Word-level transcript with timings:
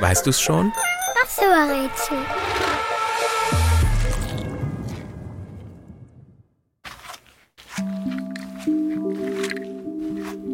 Weißt 0.00 0.26
du's 0.26 0.40
schon? 0.40 0.72
Ach 1.22 1.28
so, 1.28 1.42
Rätsel. 1.42 2.18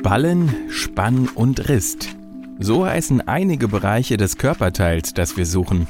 Ballen, 0.02 0.70
Spann 0.70 1.28
und 1.28 1.68
Rist. 1.68 2.08
So 2.58 2.84
heißen 2.84 3.26
einige 3.28 3.68
Bereiche 3.68 4.16
des 4.16 4.36
Körperteils, 4.36 5.14
das 5.14 5.36
wir 5.36 5.46
suchen. 5.46 5.86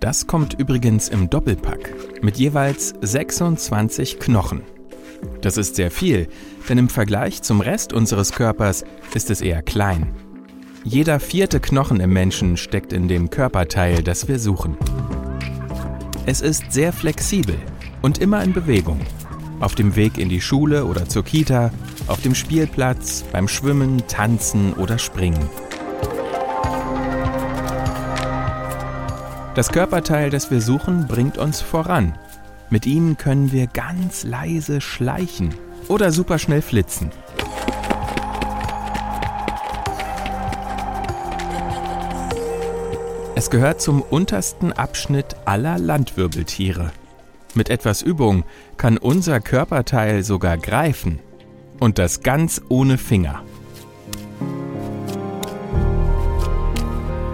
Das 0.00 0.26
kommt 0.26 0.58
übrigens 0.58 1.08
im 1.08 1.30
Doppelpack 1.30 2.22
mit 2.22 2.38
jeweils 2.38 2.94
26 3.00 4.18
Knochen. 4.18 4.62
Das 5.42 5.56
ist 5.56 5.76
sehr 5.76 5.90
viel, 5.90 6.28
denn 6.68 6.78
im 6.78 6.88
Vergleich 6.88 7.42
zum 7.42 7.60
Rest 7.60 7.92
unseres 7.92 8.32
Körpers 8.32 8.84
ist 9.14 9.30
es 9.30 9.40
eher 9.40 9.62
klein. 9.62 10.14
Jeder 10.84 11.20
vierte 11.20 11.60
Knochen 11.60 12.00
im 12.00 12.12
Menschen 12.12 12.56
steckt 12.56 12.94
in 12.94 13.06
dem 13.06 13.28
Körperteil, 13.28 14.02
das 14.02 14.28
wir 14.28 14.38
suchen. 14.38 14.78
Es 16.24 16.40
ist 16.40 16.72
sehr 16.72 16.94
flexibel 16.94 17.56
und 18.00 18.16
immer 18.18 18.42
in 18.42 18.54
Bewegung. 18.54 19.00
Auf 19.60 19.74
dem 19.74 19.94
Weg 19.94 20.16
in 20.16 20.30
die 20.30 20.40
Schule 20.40 20.86
oder 20.86 21.06
zur 21.06 21.22
Kita, 21.22 21.70
auf 22.06 22.22
dem 22.22 22.34
Spielplatz, 22.34 23.24
beim 23.30 23.46
Schwimmen, 23.46 24.02
Tanzen 24.08 24.72
oder 24.72 24.98
Springen. 24.98 25.50
Das 29.54 29.70
Körperteil, 29.72 30.30
das 30.30 30.50
wir 30.50 30.62
suchen, 30.62 31.06
bringt 31.06 31.36
uns 31.36 31.60
voran. 31.60 32.14
Mit 32.70 32.86
ihm 32.86 33.18
können 33.18 33.52
wir 33.52 33.66
ganz 33.66 34.24
leise 34.24 34.80
schleichen 34.80 35.54
oder 35.88 36.10
superschnell 36.10 36.62
flitzen. 36.62 37.10
Es 43.40 43.48
gehört 43.48 43.80
zum 43.80 44.02
untersten 44.02 44.70
Abschnitt 44.70 45.34
aller 45.46 45.78
Landwirbeltiere. 45.78 46.92
Mit 47.54 47.70
etwas 47.70 48.02
Übung 48.02 48.44
kann 48.76 48.98
unser 48.98 49.40
Körperteil 49.40 50.24
sogar 50.24 50.58
greifen. 50.58 51.20
Und 51.78 51.98
das 51.98 52.20
ganz 52.20 52.60
ohne 52.68 52.98
Finger. 52.98 53.42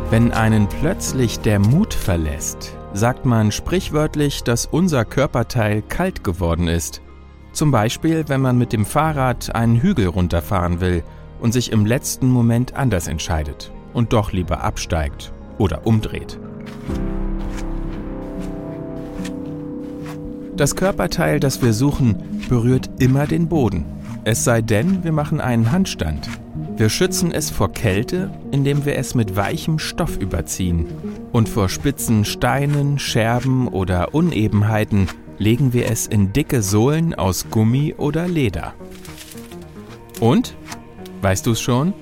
Wenn 0.09 0.31
einen 0.31 0.69
plötzlich 0.69 1.41
der 1.41 1.59
Mut 1.59 1.93
verlässt, 1.93 2.77
sagt 2.93 3.25
man 3.27 3.51
sprichwörtlich, 3.51 4.45
dass 4.45 4.65
unser 4.65 5.05
Körperteil 5.05 5.83
kalt 5.83 6.23
geworden 6.23 6.69
ist. 6.69 7.03
Zum 7.51 7.73
Beispiel, 7.73 8.29
wenn 8.29 8.41
man 8.41 8.57
mit 8.57 8.73
dem 8.73 8.87
Fahrrad 8.87 9.57
einen 9.57 9.81
Hügel 9.81 10.07
runterfahren 10.07 10.81
will 10.81 11.03
und 11.41 11.51
sich 11.51 11.73
im 11.73 11.85
letzten 11.85 12.29
Moment 12.29 12.77
anders 12.77 13.09
entscheidet 13.09 13.73
und 13.93 14.13
doch 14.13 14.31
lieber 14.31 14.63
absteigt 14.63 15.33
oder 15.59 15.87
umdreht. 15.87 16.39
Das 20.57 20.75
Körperteil, 20.75 21.39
das 21.39 21.63
wir 21.63 21.75
suchen, 21.75 22.17
berührt 22.49 22.89
immer 22.99 23.27
den 23.27 23.49
Boden. 23.49 23.85
Es 24.25 24.43
sei 24.43 24.63
denn, 24.63 25.05
wir 25.05 25.13
machen 25.13 25.41
einen 25.41 25.71
Handstand. 25.71 26.29
Wir 26.77 26.89
schützen 26.89 27.31
es 27.31 27.51
vor 27.51 27.73
Kälte, 27.73 28.31
indem 28.51 28.85
wir 28.85 28.97
es 28.97 29.15
mit 29.15 29.37
weichem 29.37 29.79
Stoff 29.79 30.17
überziehen. 30.19 30.87
Und 31.33 31.49
vor 31.49 31.69
spitzen 31.69 32.25
Steinen, 32.25 32.99
Scherben 32.99 33.69
oder 33.69 34.15
Unebenheiten 34.15 35.09
legen 35.39 35.73
wir 35.73 35.91
es 35.91 36.07
in 36.07 36.33
dicke 36.33 36.63
Sohlen 36.63 37.15
aus 37.15 37.47
Gummi 37.51 37.95
oder 37.97 38.27
Leder. 38.27 38.75
Und? 40.21 40.57
Weißt 41.23 41.47
du 41.47 41.53
es 41.53 41.61
schon? 41.61 41.93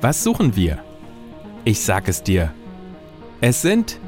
Was 0.00 0.22
suchen 0.22 0.56
wir? 0.56 0.78
Ich 1.64 1.80
sag 1.80 2.08
es 2.08 2.22
dir. 2.22 2.52
Es 3.40 3.62
sind 3.62 4.00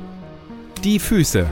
die 0.83 0.99
Füße. 0.99 1.47